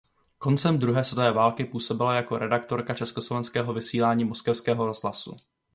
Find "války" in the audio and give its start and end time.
1.31-1.65